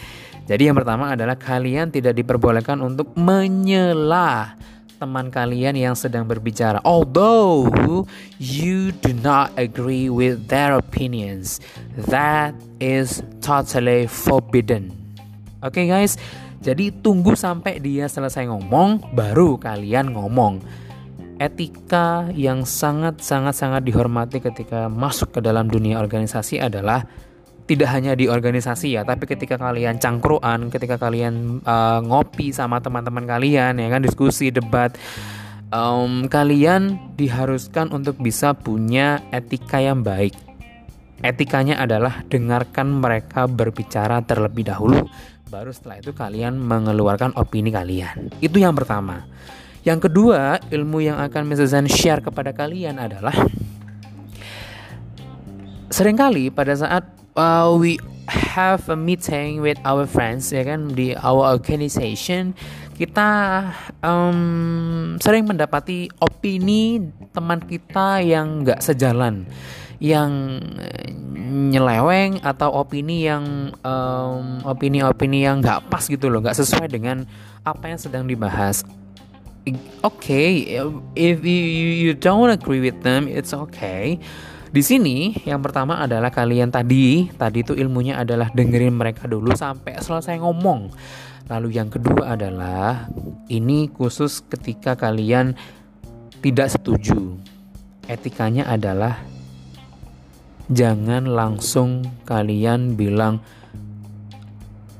Jadi 0.43 0.67
yang 0.67 0.75
pertama 0.75 1.15
adalah 1.15 1.39
kalian 1.39 1.87
tidak 1.87 2.19
diperbolehkan 2.19 2.83
untuk 2.83 3.15
menyela 3.15 4.59
teman 5.03 5.27
kalian 5.27 5.75
yang 5.75 5.99
sedang 5.99 6.23
berbicara. 6.23 6.79
Although 6.87 7.67
you 8.39 8.95
do 9.03 9.11
not 9.19 9.51
agree 9.59 10.07
with 10.07 10.47
their 10.47 10.79
opinions, 10.79 11.59
that 12.07 12.55
is 12.79 13.19
totally 13.43 14.07
forbidden. 14.07 14.95
Oke 15.59 15.83
okay 15.83 15.85
guys, 15.91 16.15
jadi 16.63 16.95
tunggu 17.03 17.35
sampai 17.35 17.83
dia 17.83 18.07
selesai 18.07 18.47
ngomong, 18.47 19.11
baru 19.11 19.59
kalian 19.59 20.15
ngomong. 20.15 20.63
Etika 21.35 22.31
yang 22.31 22.63
sangat 22.63 23.19
sangat 23.19 23.59
sangat 23.59 23.83
dihormati 23.83 24.39
ketika 24.39 24.87
masuk 24.87 25.35
ke 25.35 25.39
dalam 25.43 25.67
dunia 25.67 25.99
organisasi 25.99 26.63
adalah 26.63 27.03
tidak 27.63 27.89
hanya 27.95 28.11
di 28.13 28.27
organisasi 28.27 28.99
ya, 28.99 29.07
tapi 29.07 29.23
ketika 29.23 29.55
kalian 29.55 29.95
cangkruan, 29.95 30.67
ketika 30.67 30.99
kalian 30.99 31.63
uh, 31.63 32.03
ngopi 32.03 32.51
sama 32.51 32.83
teman-teman 32.83 33.23
kalian, 33.23 33.79
ya 33.79 33.87
kan 33.87 34.03
diskusi, 34.03 34.51
debat, 34.51 34.91
um, 35.71 36.27
kalian 36.27 36.99
diharuskan 37.15 37.95
untuk 37.95 38.19
bisa 38.19 38.51
punya 38.51 39.23
etika 39.31 39.79
yang 39.79 40.03
baik. 40.03 40.35
Etikanya 41.23 41.79
adalah 41.79 42.27
dengarkan 42.27 42.99
mereka 42.99 43.47
berbicara 43.47 44.19
terlebih 44.27 44.67
dahulu, 44.67 45.07
baru 45.47 45.71
setelah 45.71 46.03
itu 46.03 46.11
kalian 46.11 46.59
mengeluarkan 46.59 47.31
opini 47.39 47.71
kalian. 47.71 48.27
Itu 48.43 48.59
yang 48.59 48.75
pertama. 48.75 49.23
Yang 49.87 50.11
kedua, 50.11 50.59
ilmu 50.67 50.99
yang 50.99 51.19
akan 51.19 51.47
Mrs. 51.47 51.75
Zen 51.75 51.87
share 51.87 52.19
kepada 52.19 52.51
kalian 52.51 52.99
adalah 52.99 53.35
sering 55.91 56.15
kali 56.19 56.51
pada 56.51 56.75
saat 56.75 57.22
uh, 57.35 57.75
we 57.77 57.99
have 58.27 58.87
a 58.89 58.95
meeting 58.95 59.59
with 59.61 59.77
our 59.83 60.07
friends 60.07 60.53
ya 60.53 60.63
kan? 60.63 60.93
Di 60.93 61.17
our 61.17 61.53
organization. 61.53 62.53
Kita 62.93 63.29
um, 64.05 65.17
sering 65.17 65.49
mendapati 65.49 66.13
opini 66.21 67.01
teman 67.33 67.57
kita 67.65 68.21
yang 68.21 68.61
nggak 68.61 68.85
sejalan 68.85 69.49
yang 69.97 70.61
nyeleweng 71.73 72.37
atau 72.45 72.69
opini 72.75 73.25
yang 73.25 73.73
opini-opini 74.61 75.47
yang 75.47 75.63
nggak 75.63 75.89
pas 75.89 76.05
gitu 76.05 76.29
loh 76.29 76.43
nggak 76.43 76.59
sesuai 76.59 76.91
dengan 76.91 77.25
apa 77.65 77.89
yang 77.89 77.99
sedang 77.99 78.29
dibahas. 78.29 78.85
Okay, 80.03 80.75
if 81.15 81.39
you, 81.39 81.63
you 81.95 82.11
don't 82.11 82.51
agree 82.51 82.83
with 82.83 82.99
them 83.01 83.31
it's 83.31 83.55
okay 83.55 84.19
di 84.73 84.81
sini 84.81 85.37
yang 85.45 85.61
pertama 85.61 86.01
adalah 86.01 86.33
kalian 86.33 86.73
tadi, 86.73 87.29
tadi 87.29 87.61
itu 87.61 87.77
ilmunya 87.77 88.17
adalah 88.17 88.49
dengerin 88.49 88.97
mereka 88.97 89.29
dulu 89.29 89.53
sampai 89.53 90.01
selesai 90.01 90.41
ngomong. 90.41 90.89
Lalu 91.45 91.77
yang 91.77 91.93
kedua 91.93 92.33
adalah 92.33 93.05
ini 93.53 93.85
khusus 93.93 94.41
ketika 94.49 94.97
kalian 94.97 95.53
tidak 96.41 96.73
setuju. 96.73 97.37
Etikanya 98.09 98.65
adalah 98.65 99.21
jangan 100.73 101.29
langsung 101.29 102.09
kalian 102.25 102.97
bilang 102.97 103.45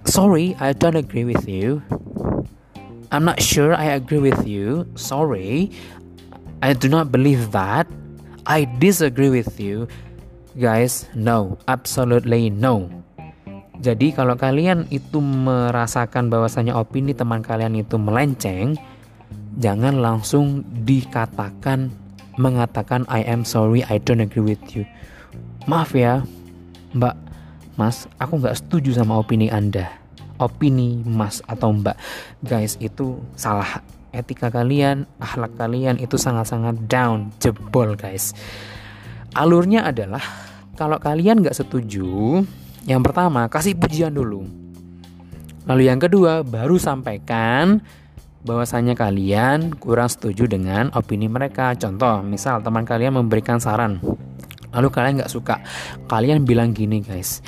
sorry, 0.06 0.54
I 0.62 0.78
don't 0.78 0.94
agree 0.94 1.26
with 1.26 1.50
you. 1.50 1.82
I'm 3.10 3.26
not 3.26 3.42
sure 3.42 3.74
I 3.74 3.98
agree 3.98 4.22
with 4.22 4.46
you. 4.46 4.86
Sorry. 4.94 5.74
I 6.62 6.78
do 6.78 6.94
not 6.94 7.10
believe 7.10 7.50
that. 7.58 7.90
I 8.44 8.68
disagree 8.80 9.32
with 9.32 9.60
you. 9.60 9.88
Guys, 10.54 11.10
no, 11.18 11.58
absolutely 11.66 12.54
no. 12.54 12.92
Jadi 13.84 14.16
kalau 14.16 14.38
kalian 14.38 14.88
itu 14.94 15.20
merasakan 15.20 16.32
bahwasanya 16.32 16.78
opini 16.78 17.12
teman 17.12 17.44
kalian 17.44 17.76
itu 17.76 18.00
melenceng, 18.00 18.80
jangan 19.60 20.00
langsung 20.00 20.64
dikatakan 20.86 21.92
mengatakan 22.40 23.04
I 23.12 23.26
am 23.28 23.44
sorry, 23.44 23.84
I 23.90 24.00
don't 24.00 24.24
agree 24.24 24.56
with 24.56 24.64
you. 24.72 24.88
maaf 25.64 25.96
ya 25.96 26.28
mbak 26.92 27.16
mas 27.80 28.06
aku 28.20 28.36
nggak 28.44 28.60
setuju 28.60 29.00
sama 29.00 29.16
opini 29.16 29.48
anda 29.48 29.88
opini 30.36 31.00
mas 31.08 31.40
atau 31.48 31.72
mbak 31.72 31.96
guys 32.44 32.76
itu 32.84 33.16
salah 33.40 33.80
etika 34.14 34.54
kalian 34.54 35.10
akhlak 35.18 35.58
kalian 35.58 35.98
itu 35.98 36.16
sangat-sangat 36.16 36.86
down 36.86 37.34
jebol 37.42 37.98
guys. 37.98 38.38
Alurnya 39.34 39.90
adalah 39.90 40.22
kalau 40.78 41.02
kalian 41.02 41.42
nggak 41.42 41.58
setuju 41.58 42.46
yang 42.86 43.02
pertama 43.02 43.50
kasih 43.50 43.74
pujian 43.74 44.14
dulu. 44.14 44.46
Lalu 45.66 45.90
yang 45.90 45.98
kedua 45.98 46.46
baru 46.46 46.78
sampaikan 46.78 47.82
bahwasanya 48.46 48.94
kalian 48.94 49.74
kurang 49.82 50.12
setuju 50.12 50.46
dengan 50.46 50.94
opini 50.94 51.26
mereka. 51.26 51.74
Contoh 51.74 52.22
misal 52.22 52.62
teman 52.62 52.86
kalian 52.86 53.18
memberikan 53.18 53.58
saran 53.58 53.98
lalu 54.74 54.90
kalian 54.90 55.22
nggak 55.22 55.32
suka 55.32 55.62
kalian 56.10 56.44
bilang 56.44 56.74
gini 56.74 57.00
guys. 57.00 57.46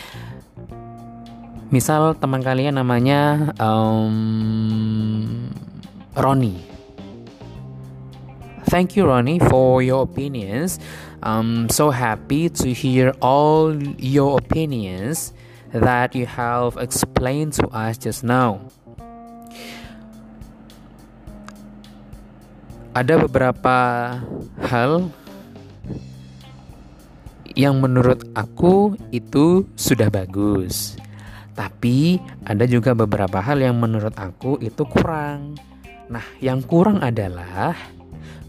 Misal 1.73 2.13
teman 2.21 2.45
kalian 2.45 2.77
namanya 2.77 3.51
um, 3.57 4.13
Roni 6.15 6.57
thank 8.71 8.95
you 8.95 9.05
Ronnie 9.05 9.39
for 9.39 9.83
your 9.83 10.03
opinions 10.03 10.79
I'm 11.21 11.69
so 11.69 11.91
happy 11.91 12.49
to 12.63 12.73
hear 12.73 13.13
all 13.21 13.75
your 13.99 14.39
opinions 14.39 15.33
that 15.75 16.15
you 16.15 16.25
have 16.25 16.79
explained 16.79 17.53
to 17.59 17.67
us 17.69 17.99
just 17.99 18.23
now 18.23 18.71
ada 22.95 23.19
beberapa 23.19 23.75
hal 24.71 25.11
yang 27.55 27.79
menurut 27.79 28.23
aku 28.35 28.99
itu 29.11 29.63
sudah 29.79 30.11
bagus. 30.11 30.99
Tapi 31.55 32.19
ada 32.43 32.67
juga 32.67 32.91
beberapa 32.91 33.39
hal 33.39 33.63
yang 33.63 33.79
menurut 33.79 34.11
aku 34.15 34.59
itu 34.59 34.83
kurang. 34.87 35.55
Nah, 36.05 36.25
yang 36.37 36.61
kurang 36.61 37.01
adalah 37.01 37.73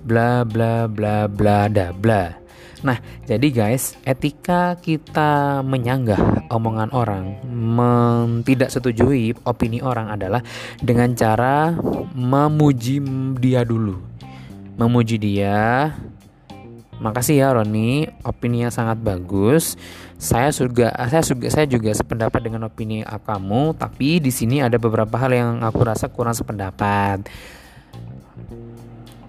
bla 0.04 0.44
bla 0.44 0.84
bla 0.84 1.24
bla 1.24 1.66
da 1.72 1.90
bla. 1.90 2.36
Nah, 2.84 3.00
jadi 3.24 3.48
guys, 3.50 3.96
etika 4.04 4.76
kita 4.78 5.64
menyanggah 5.64 6.46
omongan 6.52 6.92
orang, 6.92 7.40
tidak 8.44 8.68
setujui 8.68 9.32
opini 9.48 9.80
orang 9.80 10.12
adalah 10.12 10.44
dengan 10.78 11.16
cara 11.16 11.72
memuji 12.12 13.00
dia 13.40 13.64
dulu. 13.64 13.96
Memuji 14.76 15.16
dia, 15.16 15.88
Makasih 16.96 17.44
ya 17.44 17.52
Roni, 17.52 18.08
opini 18.24 18.64
yang 18.64 18.72
sangat 18.72 18.96
bagus. 19.04 19.76
Saya 20.16 20.48
juga 20.48 20.88
saya 21.12 21.20
juga 21.20 21.46
saya 21.52 21.66
juga 21.68 21.92
sependapat 21.92 22.40
dengan 22.40 22.64
opini 22.64 23.04
kamu, 23.04 23.76
tapi 23.76 24.16
di 24.16 24.32
sini 24.32 24.64
ada 24.64 24.80
beberapa 24.80 25.12
hal 25.20 25.32
yang 25.36 25.50
aku 25.60 25.84
rasa 25.84 26.08
kurang 26.08 26.32
sependapat. 26.32 27.28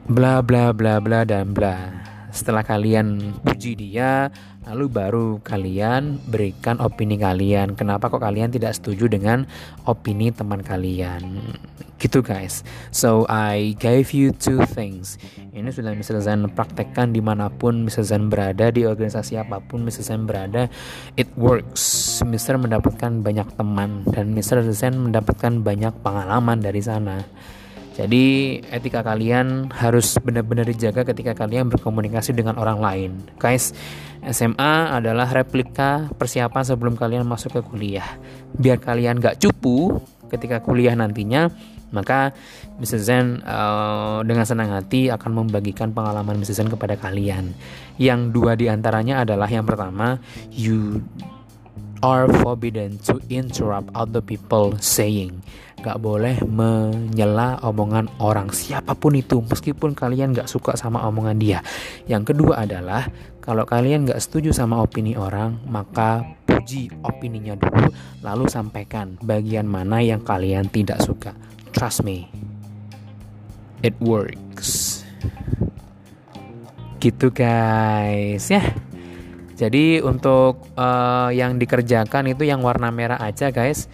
Bla 0.08 0.40
bla 0.40 0.72
bla 0.72 1.04
bla 1.04 1.28
dan 1.28 1.52
bla. 1.52 2.08
Setelah 2.32 2.64
kalian 2.64 3.36
puji 3.44 3.76
dia, 3.76 4.32
lalu 4.64 4.86
baru 4.88 5.28
kalian 5.44 6.24
berikan 6.24 6.80
opini 6.80 7.20
kalian. 7.20 7.76
Kenapa 7.76 8.08
kok 8.08 8.24
kalian 8.24 8.48
tidak 8.48 8.80
setuju 8.80 9.12
dengan 9.12 9.44
opini 9.84 10.32
teman 10.32 10.64
kalian? 10.64 11.44
Gitu 11.98 12.22
guys. 12.22 12.62
So 12.94 13.26
I 13.26 13.74
gave 13.82 14.14
you 14.14 14.30
two 14.30 14.62
things. 14.70 15.18
Ini 15.50 15.74
sudah 15.74 15.98
Mr. 15.98 16.22
Zen 16.22 16.46
praktekkan 16.54 17.10
di 17.10 17.22
mana 17.22 17.50
pun 17.50 17.90
Mr. 17.90 18.06
Zen 18.06 18.30
berada 18.30 18.70
di 18.70 18.86
organisasi 18.86 19.42
apa 19.42 19.58
pun 19.58 19.82
Mr. 19.82 20.06
Zen 20.06 20.30
berada, 20.30 20.70
it 21.18 21.26
works. 21.34 22.22
Mr. 22.22 22.62
mendapatkan 22.62 23.26
banyak 23.26 23.50
teman 23.58 24.06
dan 24.14 24.38
Mr. 24.38 24.62
Zen 24.70 25.10
mendapatkan 25.10 25.66
banyak 25.66 25.94
pengalaman 26.06 26.62
dari 26.62 26.82
sana. 26.86 27.26
Jadi 27.98 28.62
etika 28.70 29.02
kalian 29.02 29.74
harus 29.74 30.22
benar-benar 30.22 30.70
dijaga 30.70 31.02
ketika 31.02 31.34
kalian 31.34 31.74
berkomunikasi 31.74 32.30
dengan 32.30 32.62
orang 32.62 32.78
lain. 32.78 33.12
Guys, 33.42 33.74
SMA 34.22 34.94
adalah 34.94 35.26
replika 35.26 36.06
persiapan 36.14 36.62
sebelum 36.62 36.94
kalian 36.94 37.26
masuk 37.26 37.58
ke 37.58 37.62
kuliah. 37.66 38.06
Biar 38.54 38.78
kalian 38.78 39.18
gak 39.18 39.42
cupu 39.42 39.98
ketika 40.30 40.62
kuliah 40.62 40.94
nantinya, 40.94 41.50
maka 41.92 42.36
Mr. 42.78 43.00
Zen 43.00 43.26
uh, 43.44 44.20
dengan 44.24 44.44
senang 44.44 44.74
hati 44.76 45.08
akan 45.08 45.46
membagikan 45.46 45.96
pengalaman 45.96 46.38
Mr. 46.40 46.64
Zen 46.64 46.70
kepada 46.72 47.00
kalian. 47.00 47.56
Yang 47.98 48.20
dua 48.36 48.54
di 48.60 48.68
antaranya 48.68 49.24
adalah 49.24 49.48
yang 49.48 49.64
pertama, 49.64 50.20
you 50.52 51.02
are 52.02 52.30
forbidden 52.42 53.02
to 53.02 53.18
interrupt 53.30 53.90
other 53.98 54.22
people 54.22 54.76
saying 54.78 55.42
gak 55.82 56.02
boleh 56.02 56.42
menyela 56.50 57.62
omongan 57.62 58.10
orang 58.18 58.50
siapa 58.50 58.98
pun 58.98 59.14
itu 59.14 59.46
meskipun 59.46 59.94
kalian 59.94 60.34
gak 60.34 60.50
suka 60.50 60.74
sama 60.74 61.06
omongan 61.06 61.38
dia. 61.38 61.60
Yang 62.10 62.34
kedua 62.34 62.66
adalah 62.66 63.06
kalau 63.40 63.64
kalian 63.64 64.10
gak 64.10 64.20
setuju 64.20 64.52
sama 64.52 64.82
opini 64.82 65.14
orang 65.14 65.62
maka 65.70 66.26
puji 66.50 66.90
opininya 67.06 67.54
dulu 67.54 67.94
lalu 68.26 68.46
sampaikan 68.50 69.16
bagian 69.22 69.70
mana 69.70 70.02
yang 70.02 70.26
kalian 70.26 70.66
tidak 70.68 70.98
suka. 71.06 71.38
Trust 71.72 72.02
me 72.02 72.26
it 73.86 73.94
works. 74.02 75.06
Gitu 76.98 77.30
guys 77.30 78.50
ya 78.50 78.87
jadi 79.58 80.06
untuk 80.06 80.70
uh, 80.78 81.34
yang 81.34 81.58
dikerjakan 81.58 82.30
itu 82.30 82.46
yang 82.46 82.62
warna 82.62 82.94
merah 82.94 83.18
aja 83.18 83.50
guys. 83.50 83.90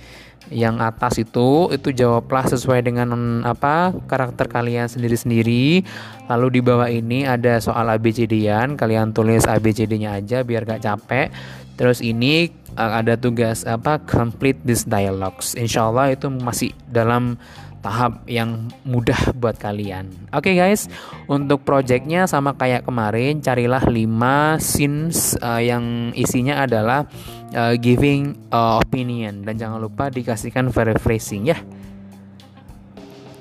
Yang 0.52 0.76
atas 0.84 1.14
itu 1.24 1.72
itu 1.72 1.96
jawablah 1.96 2.44
sesuai 2.52 2.84
dengan 2.84 3.40
apa 3.48 3.96
karakter 4.12 4.52
kalian 4.52 4.92
sendiri-sendiri. 4.92 5.88
Lalu 6.28 6.60
di 6.60 6.62
bawah 6.62 6.92
ini 6.92 7.24
ada 7.24 7.64
soal 7.64 7.88
ABCD-an, 7.96 8.76
kalian 8.76 9.16
tulis 9.16 9.48
ABCD-nya 9.48 10.20
aja 10.20 10.44
biar 10.44 10.68
gak 10.68 10.84
capek. 10.84 11.32
Terus 11.80 12.04
ini 12.04 12.52
uh, 12.76 13.00
ada 13.00 13.16
tugas 13.16 13.64
apa 13.64 14.04
complete 14.04 14.60
this 14.68 14.84
dialogues. 14.84 15.56
Insya 15.56 15.88
Allah 15.88 16.12
itu 16.12 16.28
masih 16.28 16.76
dalam 16.92 17.40
tahap 17.84 18.24
yang 18.32 18.72
mudah 18.88 19.36
buat 19.36 19.60
kalian. 19.60 20.08
Oke 20.32 20.56
okay 20.56 20.56
guys, 20.56 20.88
untuk 21.28 21.68
projectnya 21.68 22.26
sama 22.26 22.56
kayak 22.56 22.88
kemarin, 22.88 23.44
carilah 23.44 23.84
5 23.84 24.64
scenes 24.64 25.36
uh, 25.44 25.60
yang 25.60 26.16
isinya 26.16 26.64
adalah 26.64 27.04
uh, 27.52 27.76
giving 27.76 28.40
uh, 28.56 28.80
opinion 28.80 29.44
dan 29.44 29.60
jangan 29.60 29.84
lupa 29.84 30.08
dikasihkan 30.08 30.72
paraphrasing 30.72 31.52
ya. 31.52 31.60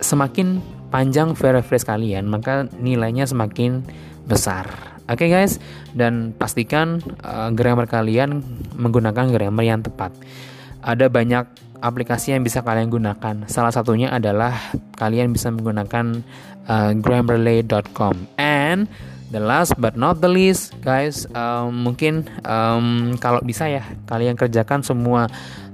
Semakin 0.02 0.58
panjang 0.90 1.38
paraphrase 1.38 1.86
kalian, 1.86 2.26
maka 2.26 2.66
nilainya 2.82 3.24
semakin 3.24 3.86
besar. 4.26 4.66
Oke 5.06 5.26
okay 5.26 5.28
guys, 5.30 5.62
dan 5.94 6.34
pastikan 6.34 6.98
uh, 7.22 7.54
grammar 7.54 7.86
kalian 7.86 8.42
menggunakan 8.74 9.30
grammar 9.30 9.62
yang 9.62 9.86
tepat. 9.86 10.10
Ada 10.82 11.06
banyak 11.06 11.71
aplikasi 11.82 12.32
yang 12.32 12.46
bisa 12.46 12.62
kalian 12.62 12.88
gunakan. 12.88 13.44
Salah 13.50 13.74
satunya 13.74 14.08
adalah 14.14 14.54
kalian 14.96 15.34
bisa 15.34 15.50
menggunakan 15.50 16.22
uh, 16.70 16.94
grammarly.com. 16.94 18.38
And 18.38 18.86
the 19.34 19.42
last 19.42 19.74
but 19.82 19.98
not 19.98 20.22
the 20.22 20.30
least, 20.30 20.78
guys, 20.80 21.26
um, 21.34 21.90
mungkin 21.90 22.30
um, 22.46 23.18
kalau 23.18 23.42
bisa 23.42 23.66
ya 23.66 23.82
kalian 24.06 24.38
kerjakan 24.38 24.86
semua 24.86 25.26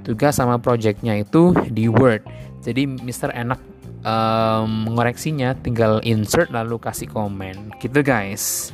tugas 0.03 0.41
sama 0.41 0.57
projectnya 0.57 1.21
itu 1.21 1.53
di 1.69 1.87
Word. 1.87 2.25
Jadi 2.65 2.89
Mister 2.89 3.29
enak 3.31 3.61
um, 4.03 4.89
mengoreksinya, 4.89 5.53
tinggal 5.61 6.01
insert 6.03 6.49
lalu 6.49 6.81
kasih 6.81 7.07
komen, 7.13 7.77
gitu 7.79 8.01
guys. 8.01 8.73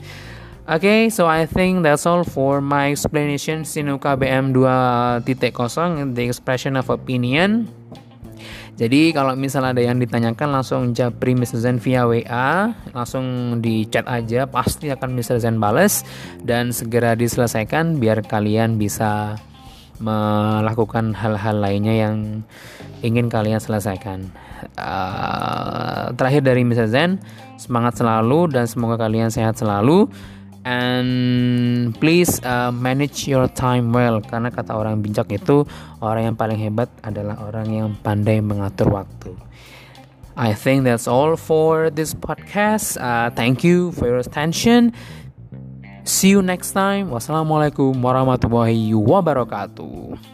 Okay, 0.64 1.12
so 1.12 1.29
I 1.29 1.44
think 1.44 1.85
that's 1.85 2.09
all 2.09 2.24
for 2.24 2.64
my 2.64 2.88
explanation 2.88 3.68
in 3.77 3.85
UKBM 4.00 4.57
2.0 4.57 5.29
the 6.16 6.24
expression 6.24 6.81
of 6.81 6.88
opinion. 6.88 7.68
Jadi 8.81 9.12
kalau 9.12 9.37
misalnya 9.37 9.77
ada 9.77 9.85
yang 9.85 10.00
ditanyakan 10.00 10.57
langsung 10.57 10.96
japri 10.96 11.37
Mr. 11.37 11.61
Zen 11.61 11.77
via 11.77 12.09
WA, 12.09 12.72
langsung 12.96 13.61
di 13.61 13.85
chat 13.92 14.09
aja, 14.09 14.48
pasti 14.48 14.88
akan 14.88 15.12
Mr. 15.12 15.37
Zen 15.37 15.61
bales 15.61 16.00
dan 16.40 16.72
segera 16.72 17.12
diselesaikan 17.12 18.00
biar 18.00 18.24
kalian 18.24 18.81
bisa 18.81 19.37
melakukan 20.00 21.12
hal-hal 21.12 21.61
lainnya 21.61 22.09
yang 22.09 22.40
ingin 23.05 23.29
kalian 23.29 23.61
selesaikan. 23.61 24.33
Uh, 24.81 26.09
terakhir 26.16 26.40
dari 26.40 26.64
Mr. 26.64 26.88
Zen, 26.88 27.20
semangat 27.61 28.00
selalu 28.00 28.48
dan 28.48 28.64
semoga 28.64 28.96
kalian 28.96 29.29
sehat 29.29 29.61
selalu 29.61 30.09
and 30.64 31.92
please 32.00 32.40
uh, 32.42 32.72
manage 32.72 33.29
your 33.29 33.46
time 33.53 33.92
well 33.92 34.18
karena 34.24 34.48
kata 34.48 34.72
orang 34.72 35.05
bijak 35.05 35.29
itu 35.37 35.68
orang 36.00 36.33
yang 36.33 36.37
paling 36.37 36.59
hebat 36.59 36.88
adalah 37.05 37.37
orang 37.44 37.68
yang 37.70 37.88
pandai 38.00 38.40
mengatur 38.40 38.88
waktu. 38.90 39.37
I 40.35 40.50
think 40.50 40.83
that's 40.83 41.07
all 41.07 41.38
for 41.38 41.94
this 41.94 42.11
podcast. 42.11 42.98
Uh, 42.98 43.31
thank 43.31 43.62
you 43.62 43.94
for 43.94 44.11
your 44.11 44.18
attention. 44.18 44.90
See 46.03 46.35
you 46.35 46.42
next 46.42 46.74
time. 46.74 47.14
Wassalamualaikum 47.14 47.94
warahmatullahi 48.03 48.92
wabarakatuh. 48.98 50.33